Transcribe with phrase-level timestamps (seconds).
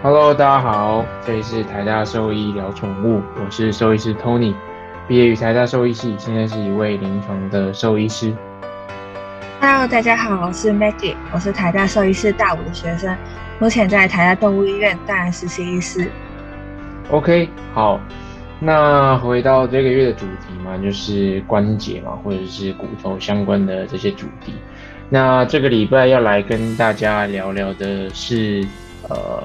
[0.00, 4.54] Hello，大家好，这里是台大兽医聊宠物，我是兽医师 Tony，
[5.08, 8.32] 毕业于台大兽医系，现在是一位临床的兽医师。
[9.60, 13.12] Hello，大家好，我是 Maggie，我是台大兽医师大五的学生，
[13.58, 16.08] 目前在台大动物医院担任实习医师。
[17.10, 17.98] OK，好，
[18.60, 24.54] 那回到这个月的主题嘛，就是关节嘛，或者是骨头相关的这些主题。
[25.08, 28.64] 那这个礼拜要来跟大家聊聊的是，
[29.08, 29.42] 呃。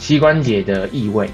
[0.00, 1.28] 膝关节的异位，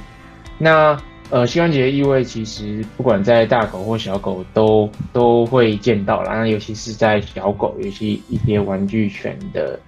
[0.58, 9.78] 那呃膝关节的异位其实不管在大狗或小狗都都会见到啦，那尤其是在小狗，尤其一些玩具犬的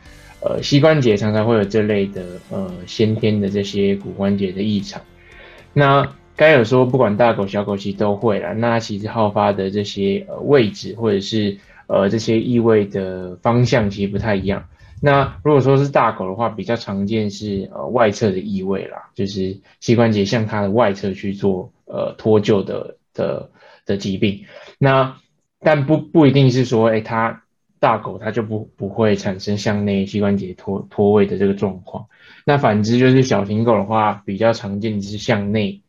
[0.40, 5.02] 呃膝关节常常会有这类的呃先天的这些骨关节的异常。
[5.74, 11.58] 那该有说不管大狗小狗其实都会啦，那其实好发的这些呃位置或者是
[11.88, 14.64] 呃这些异位的方向其实不太一样。
[15.00, 23.50] 那如果说是大狗的话，比较常见是呃外侧的异位啦，就是膝关节向它的外侧去做呃脱臼的的
[23.86, 24.44] 的疾病。
[24.78, 25.16] 那
[25.60, 27.42] 但不不一定是说，哎，它
[27.80, 32.06] 大狗它就不不会产生向内膝关节脱脱位的这个状况。
[32.44, 35.82] 那反之就是小型狗的话，比较常见是向内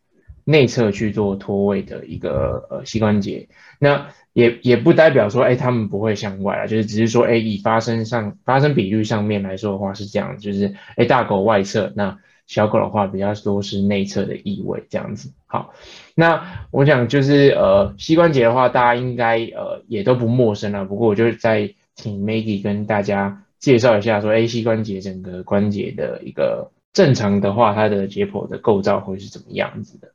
[0.49, 3.47] 内侧去做脱位的一个呃膝关节。
[3.77, 15.31] 那也也不代表说，哎，他们不会向外啊，就是只是说，哎，以发生上发生比率上面来说的话是这样，就是，哎，大狗外侧，那小狗的话比较多是内侧的异位这样子。
[15.45, 15.73] 好，
[16.15, 20.83] 那我想就是呃膝关节的话，大家应该呃也都不陌生了。
[20.85, 30.11] 不过我就再请 Maggie 跟大家介绍一下，说，哎，膝关节整个关节的一个正常的话，它的解剖的构造会是怎么样子的？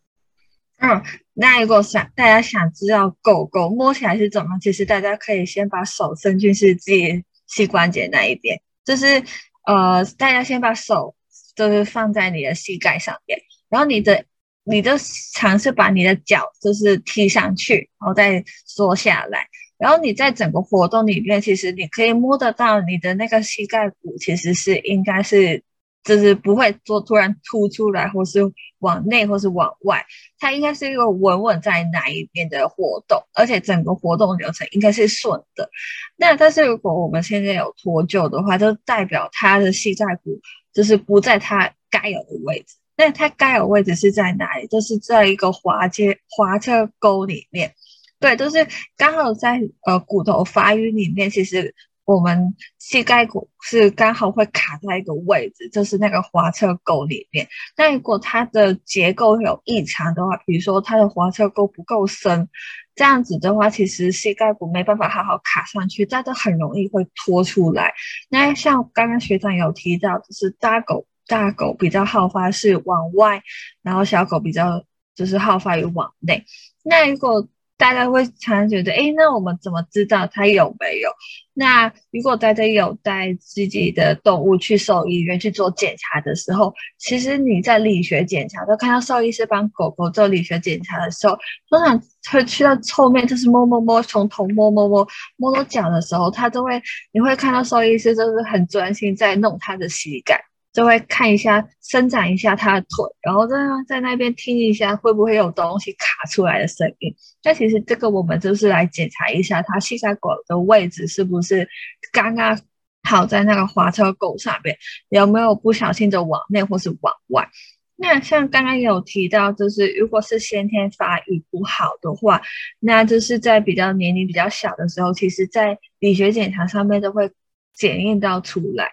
[0.85, 9.23] 嗯，那如果想大家想知道狗狗摸起来是怎么，其实大家可以先把手伸进去自己膝关节那一边，就是
[9.67, 11.15] 呃，大家先把手
[11.57, 13.39] 就是放在你的膝盖上面，
[13.71, 14.27] 然后你的
[14.63, 14.99] 你的
[15.33, 19.47] 尝试把你的脚就是踢上去，然后再缩下来，
[19.79, 25.63] 然后你在整个活动里面，其实你可以摸得到你的那个膝盖骨，其实是应该是。
[26.05, 28.41] 就是不会做突然凸出来，或是
[28.81, 30.05] 往内，或是往外，
[30.39, 35.71] 它应该是一个稳稳在哪一边的活动，而且整个活动流程应该是顺的。
[36.17, 40.39] 那但是如果我们现在有脱臼的话，就代表它的膝盖骨
[40.75, 42.77] 就是不在它该有的位置。
[42.97, 44.67] 那它该有位置是在哪里？
[44.67, 47.75] 就是在一个滑接滑车沟里面，
[48.21, 48.67] 对，就是
[48.99, 51.75] 刚好在呃骨头发育里面，其实。
[52.05, 57.49] 我们膝盖骨是刚好会卡在一个位置，就是那个滑侧沟里面。
[57.77, 62.49] 那如果它的结构有异常的话，比如说它的滑侧沟不够深，
[62.95, 67.95] 这样子的话，其实膝盖骨没办法好好卡上去，它都很容易会脱出来。
[68.29, 73.43] 那像刚刚学长有提到，就是大狗大狗比较好发是往外，
[73.83, 74.85] 然后小狗比较
[75.15, 76.45] 就是好发于往内。
[76.83, 81.11] 那如果大家会常常觉得，哎，那我们怎么知道它有没有？
[81.55, 91.37] 那如果大家有带自己的动物去兽医院去做检查的时候，其实你在理学检查都看到兽医师帮狗狗做理学检查的时候，
[91.69, 96.81] 通常会去到后面就是摸摸摸，从头摸摸摸摸到脚的时候，他都会
[97.13, 100.41] 你会看到兽医师就是很专心在弄它的膝盖。
[100.75, 107.15] 就会看一下，伸展一下它的腿，然后在在那边听一下会不会有东西卡出来的声音。
[107.45, 111.67] 那其实这个我们就是来检查一下它膝盖骨的位置是不是
[112.13, 112.61] 刚刚
[113.05, 114.77] 好在那个滑车沟上面，
[115.11, 117.49] 有没有不小心的往内或是往外。
[117.97, 122.43] 那像刚刚有提到，就是如果是先天发育不好的话，
[122.81, 127.31] 那就是在比较年龄比较小的时候，其实在理学检查上面都会
[127.73, 128.91] 检验到出来。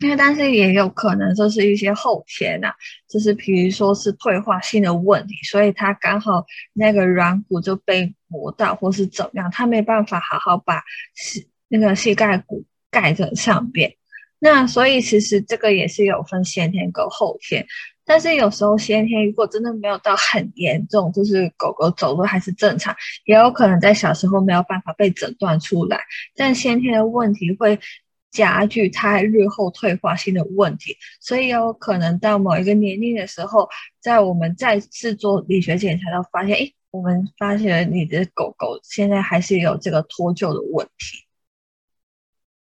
[0.00, 2.72] 因为，但是也有可能就是一些后天呐，
[3.06, 10.82] 就是比如说是退化性的问题，所以它刚好那个软骨就被磨到，或是怎么样，它没办法好好把
[11.14, 13.94] 膝那个膝盖骨盖在上边。
[14.38, 17.66] 那所以其实这个也是有分先天跟后天，
[18.06, 22.96] 但是有时候先天如果真的没有到很严重，就是狗狗走路还是正常，
[23.26, 26.00] 也有可能在小时候没有办法被诊断出来，
[26.34, 27.78] 但先天的问题会。
[28.30, 33.68] 加剧它日后退化性的问题，所以有可能到某一个年龄的时候，
[34.00, 41.26] 在我们再次做理学检查，到发现，哎，我们发现了你的狗狗现在还是有这个脱臼的问题。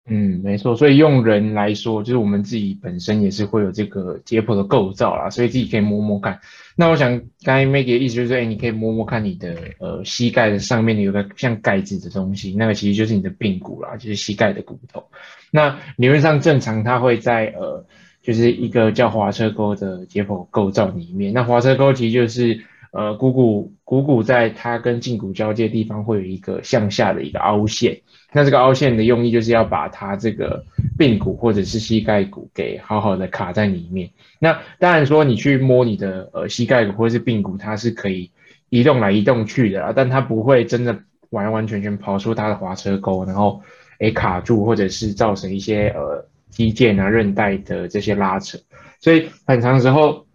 [0.09, 6.41] 嗯，没错，所以用人来说，就是我们自己本身也是会有这个解剖的构造啦，所以自己可以摸摸看。
[6.77, 15.05] 那我想刚才 Maggie 的意思就是，哎，你可以摸摸看你的呃膝盖的上面有个像盖子的东西，那个其实就是你的髌骨啦，就是膝盖的骨头。
[15.51, 17.85] 那理论上正常，它会在呃
[18.23, 21.33] 就是一个叫滑车沟的解剖构造里面。
[21.33, 22.61] 那滑车沟其实就是
[22.93, 28.01] 呃股骨股骨在它跟胫骨交界地方会有一个向下的一个凹陷。
[28.33, 30.63] 那这个凹陷的用意就是要把它这个
[30.99, 34.11] 髌骨或者是膝盖骨给好好的卡在里面。
[34.39, 38.31] 那当然说你去摸你的呃膝盖骨或者是髌骨，它是可以
[38.69, 40.99] 移动来移动去的啊，但它不会真的
[41.31, 43.63] 完完全全跑出它的滑车沟，然后
[44.01, 48.59] 诶卡住或者是造成一些呃肌腱啊韧带的这些拉扯。
[49.01, 50.27] 所以很长时候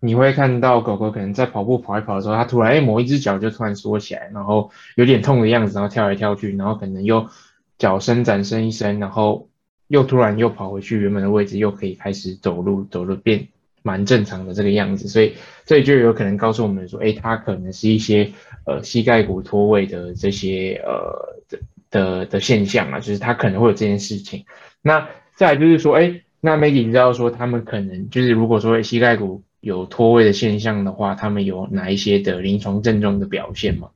[0.00, 7.28] 你会看到狗狗可能在跑步跑一跑的时候，它突然诶某一只脚就突然缩起来，然后有点痛的样子，然后跳来跳去，然后可能又
[7.78, 9.48] 脚伸展伸一伸，然后
[9.88, 13.48] 又突然又跑回去原本的位置，又可以开始走路，走路变
[13.82, 15.08] 蛮正常的这个样子。
[15.08, 15.34] 所以
[15.64, 18.30] 这里就有可能告诉我们说，诶，它可能是一些
[18.66, 21.58] 呃膝盖骨脱位的这些呃的
[21.90, 24.44] 的的现象啊，就是它可能会有这件事情。
[24.80, 33.90] 那再来就是说，诶，那 Maggie 你知道说他们可能就是如果说膝盖骨有脱位的现象的话，他们有哪一些的临床症状的表现吗？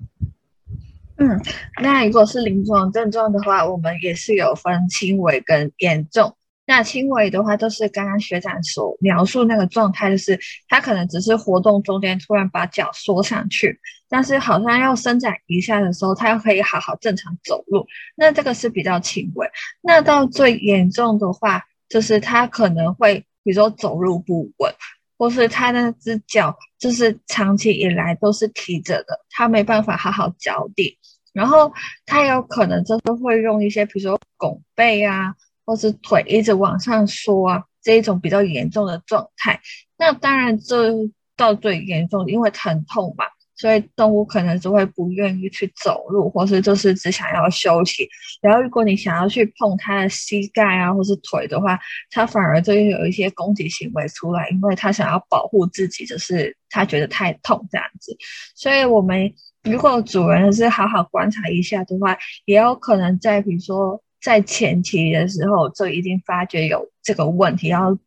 [1.17, 1.41] 嗯，
[1.81, 6.35] 那如果是临床症状的话，我们也是有分轻微跟严重。
[6.65, 10.39] 那轻微的话，就是刚刚学长所描述那个状态，就是
[10.69, 17.87] 他可能只是活动中间突然把脚缩上去，但是好像要伸展一下的时候，他又可以好好正常走路。
[18.17, 19.47] 那这个是比较轻微。
[19.81, 24.73] 那到最严重的话，就是他可能会，比如说走路不稳，
[25.17, 30.99] 或是他那只脚就是长期以来都是提着的，他没办法好好脚底，
[31.33, 31.73] 然后
[32.07, 35.35] 他有可能就是会用一些，比如说拱背啊。
[35.65, 39.61] 或是腿一直往上缩啊，这一种比较严重的状态。
[39.97, 40.93] 那当然，这
[41.37, 43.25] 到最严重，因为疼痛嘛，
[43.57, 48.09] 所以动物可能就会不愿意去走路，或是就是只想要休息。
[48.41, 51.79] 然后，如果你想要去碰它的膝盖啊，或是腿的话，
[52.11, 58.17] 它反而就会有一些攻击行为出来，因为它想要保护自己，就是它觉得太痛这样子。
[58.55, 59.33] 所以，我们
[59.63, 64.03] 如果主人是好好观察一下的话，也有可能在比如说。
[64.23, 67.99] 在前期的时候就已经发觉有这个问题，然后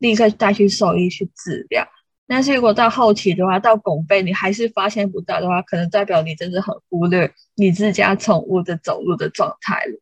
[0.00, 1.82] 立刻带去兽医去治疗。
[2.32, 10.00] 但是如果到后期的话，到拱背你还是发现不到的话，可能代表你真的很忽略你自家宠物的走路的状态了。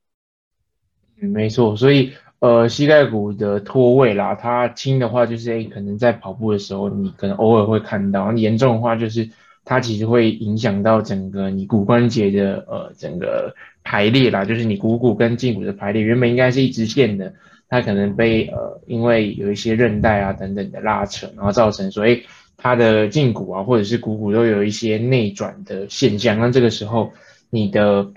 [1.20, 1.76] 嗯，没错。
[1.76, 9.28] 所以呃，膝盖骨的脱位啦，它轻的话就是诶，可能在跑步的时候你可能偶尔会看到；严重的话就是
[9.64, 13.54] 它其实会影响到整个你骨关节的呃整个。
[13.82, 17.32] 排列啦，就是你股骨跟胫骨的排列，原本应该是一直线的，
[17.70, 22.25] 它可能被呃因为有一些韧带啊等等的拉扯，然后造成所以
[22.58, 26.38] 它的胫骨啊或者是股骨都有一些内转的现象。
[26.38, 27.12] 那这个时候
[27.49, 28.12] 你的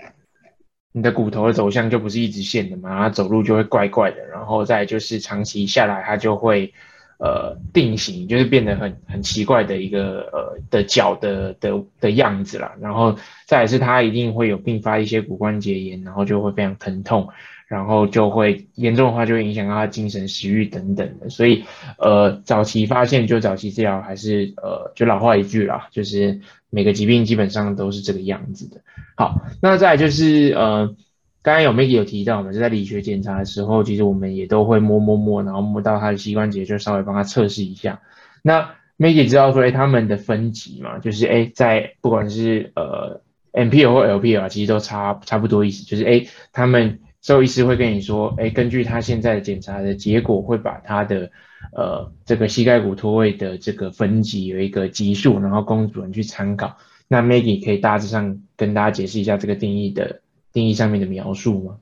[0.92, 6.74] 你的骨头的走向就不是一直线的嘛，它走路就会怪怪的，然后再就是长期下来它就会。
[7.16, 13.16] 呃，定型就是变得很很奇怪的一个呃的脚的的的样子啦，然后
[13.46, 17.28] 再是它一定会有并发一些骨关节炎，然后就会非常疼痛，
[17.68, 21.64] 然后就会严重的话就会影响到他精神食欲等等的，所以
[21.98, 26.40] 呃早期发现就早期治疗还是呃就老话一句啦，就是
[26.70, 28.80] 每个疾病基本上都是这个样子的。
[29.16, 30.94] 好，那再就是呃。
[31.44, 38.00] 刚刚有 Maggie 有提到嘛，就在理学检查的时候，其实我们也都会摸摸摸，然后摸到他的膝关节，就稍微帮他测试一下。
[38.40, 43.20] 那 Maggie 知道说，哎，他们的分级嘛，就是哎，在不管是呃
[43.52, 51.32] MPL 或 LPL，其实都差差不多意思，就是哎，他们兽医师会跟你说，哎，根据他现在的检查的结果，会把他的
[51.72, 56.76] 呃这个膝盖骨脱位的这个分级有一个级数，然后供主人去参考。
[57.08, 60.20] 那 Maggie 可以大致上跟大家解释一下这个定义的。
[60.52, 61.78] 定义上面的描述吗？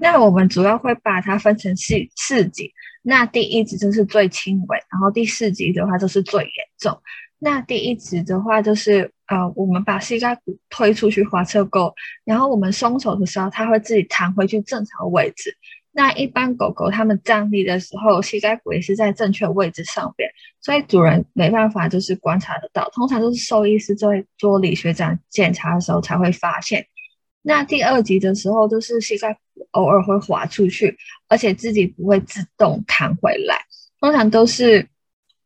[0.00, 2.72] 那我们主要会把它分成四四级。
[3.02, 6.98] 那第一级就是最轻微，然后第四级的话就是最严重。
[7.38, 15.56] 那第一级的话就是呃，我们把膝盖骨推出去滑车沟，然后我们松手的时候，它会自己弹回去正常位置。
[15.92, 22.88] 那一般狗狗它们站立的时候，膝盖骨也是在正确位置上边，所以主人没办法就是观察得到。
[22.92, 26.86] 通常都是兽医师在做理学长检查的时候才会发现。
[27.42, 29.36] 那第二级的时候，就是膝盖
[29.70, 30.96] 偶尔会滑出去，
[31.28, 33.58] 而且自己不会自动弹回来，
[34.00, 34.86] 通常都是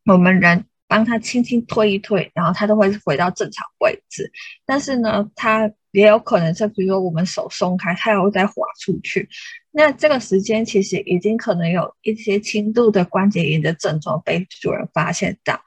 [0.05, 4.29] 我们人帮他轻轻推一推，然后他都会回到正常位置。
[4.65, 9.29] 但是呢，它也有可能是，比如说我们手松开，它又再滑出去。
[9.71, 15.61] 那这个时间其实已经可能有一些轻度的关节炎的症状被主人发现到。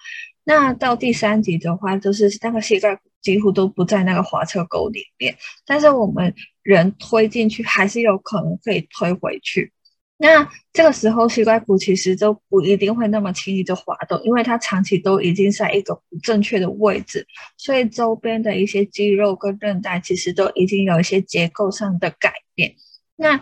[0.45, 3.01] 那到第三级的话，就是那个膝盖。
[3.25, 9.73] 几乎都不在那个滑车沟里面，但是我们人推进去还是有可能可以推回去。
[10.17, 22.77] 那这个时候膝盖骨其实都不一定会那么轻易就滑动，因为它长期都已经在一个不正确的位置，所以周边的一些肌肉跟韧带其实都已经有一些结构上的改变。
[23.17, 23.41] 那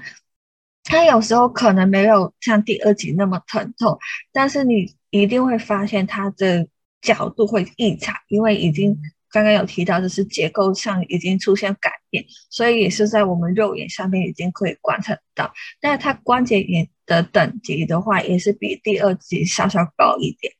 [0.82, 3.98] 它有时候可能没有像第二集那么疼痛，
[4.32, 6.66] 但是你一定会发现它的
[7.02, 8.98] 角度会异常，因为已经
[9.32, 15.52] 刚刚有提到，就是结构上已经出现改变，所以也是在我们肉眼上面已经可以观察到。
[15.80, 20.52] 但是它关节炎的等级的话，也是比第二级稍稍高一点。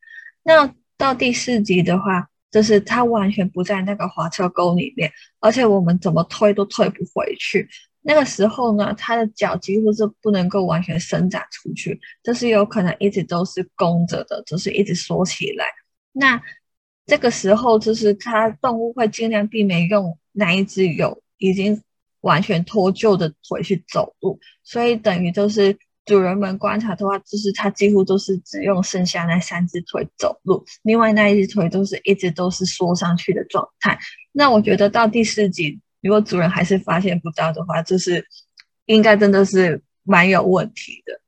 [0.43, 7.69] 那到第四级的话，就是它完全不在那个滑车沟里面，而且我们怎么推都推不回去。
[8.05, 15.67] 那个时候呢，他的脚几乎是不能够完全伸展出去，就是有可能一直都是弓着的，就是一直缩起来。
[16.11, 16.43] 那
[17.07, 21.83] 这个时候，就是它动物会尽量避免用那一只有已经
[22.21, 33.99] 完全脱臼的腿去走路，所以等于就是主人们观察的话，就是它几乎都是只用剩下那三只腿走路，另外那一只腿都是一直都是缩上去的状态。
[34.33, 35.81] 那我觉得到第四集。
[36.05, 38.27] 如果主人还是发现不到的话，就是
[38.87, 41.21] 应该真的是蛮有问题的。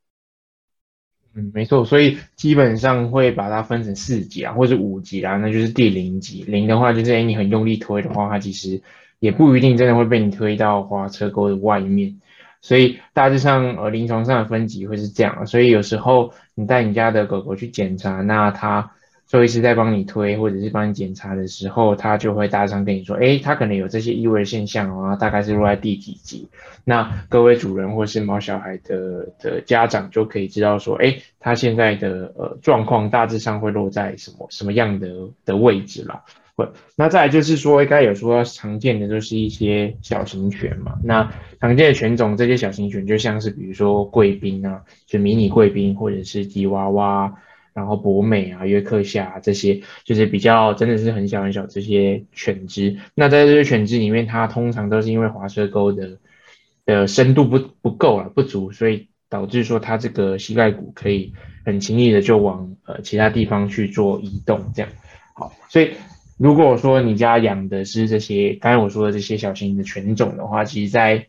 [1.36, 6.42] 嗯，没错，所以基本上会把它分成四级啊，或者五级啊，那就是第零级。
[6.44, 8.80] 零的话就是，哎，你很用力推的话，它其实
[9.18, 12.20] 也不一定真的会被你推到花车沟的外面。
[12.60, 15.46] 所以大致上，呃，临床上的分级会是这样。
[15.46, 18.92] 所以有时候你带你家的狗狗去检查，那它。
[19.26, 26.48] 兽医师在帮你推或者是帮你检查的时候，他就会大声跟你说：“哎，他可能有这些异味现象啊，大概是落在第几级。”
[26.84, 35.08] 那各位主人或是毛小孩的的家长就可以知道说：“哎，他现在的呃状况大致上会落在什么什么样的
[35.44, 36.22] 的位置了。”
[36.56, 40.96] 会，那再来就是说，应该有说常见的就是一些小型犬嘛。
[41.02, 47.34] 那常见的犬种，这些小型犬就像是比如说贵宾啊，就迷你贵宾或者是吉娃娃。
[47.74, 52.96] 然后博美啊、约克夏这些，就是比较真的是很小很小这些犬只。
[53.14, 56.18] 那在这些犬只里面，它通常都是因为滑车沟的
[56.86, 61.32] 的深度不不够了，不足，所以导致说它这个膝盖骨可以
[61.64, 64.72] 很轻易的就往呃其他地方去做移动。
[64.74, 64.90] 这样
[65.34, 65.90] 好，所以
[66.38, 71.26] 如果说你家养的是这些刚才我说的这些小型的犬种的话，其实在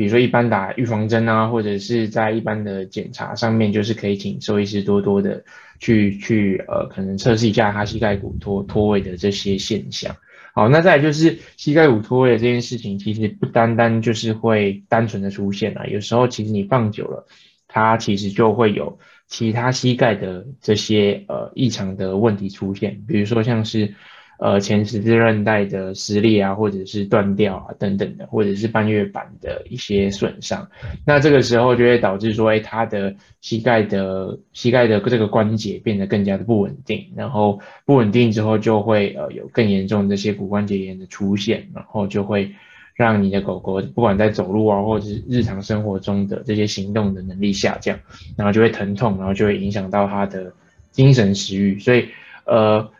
[0.00, 5.44] 比如说一般打预防针啊，或者是在一般的检查上面，就是可以请兽医师多多的
[5.78, 10.16] 去去呃，可能测试一下他膝盖骨脱脱位的这些现象。
[10.54, 17.26] 好，那再就是膝盖骨脱位的这件事情，其实不单单就是会单纯的出现啊，有时候其实你放久了，
[17.68, 23.94] 它其实就会有其他膝盖的这些呃异常的问题出现，比如说像是。
[24.40, 30.66] 呃，前十字韧带的撕裂啊，或者是断掉啊，等等的，或者是半月板的一些损伤，
[31.04, 42.50] 那这个时候就会导致说，哎，他的膝盖的膝盖的这个关节变得更加的不稳定，然后不稳定之后就会呃有更严重这些骨关节炎的出现，然后就会
[42.94, 47.94] 让你的狗狗不管在走路啊，或者是日常生活中的这些行动的能力下降，
[48.38, 50.50] 然后就会疼痛，然后就会影响到它的
[50.90, 52.08] 精神食欲，所以
[52.46, 52.90] 呃。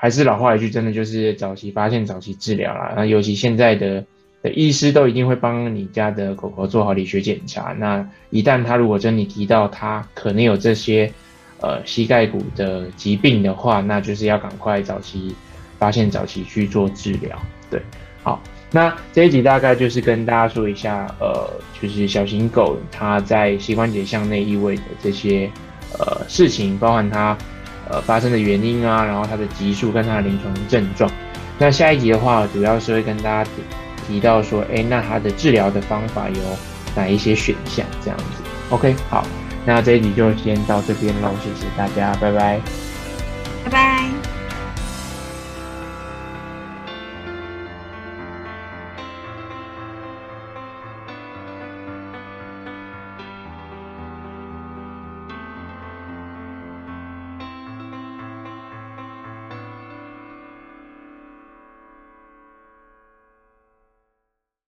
[0.00, 2.92] 还是老话一句，真的就是早期发现、早期治疗啦。
[2.94, 4.04] 那尤其现在的
[4.42, 7.74] 的医师都一定会帮你家的狗狗做好理学检查。
[7.76, 11.12] 那一旦他如果真你提到他可能有这些
[11.60, 15.34] 呃膝盖骨的疾病的话，那就是要赶快早期
[15.80, 17.36] 发现、早期去做治疗。
[17.68, 17.82] 对，
[18.22, 18.40] 好，
[18.70, 21.50] 那这一集大概就是跟大家说一下，呃，
[21.82, 25.50] 就是小型狗它在膝关节向内异位的这些
[25.98, 27.36] 呃事情，包含它。
[27.90, 31.10] 呃，发生的原因啊，然后它的级数跟它的临床症状。
[31.58, 33.50] 那下一集的话，主要是会跟大家
[34.06, 36.40] 提到说，哎，那它的治疗的方法有
[36.94, 37.84] 哪一些选项？
[38.02, 38.24] 这样子。
[38.70, 39.26] OK，好，
[39.64, 42.60] 那这一集就先到这边喽，谢谢大家，拜拜，
[43.64, 43.97] 拜拜。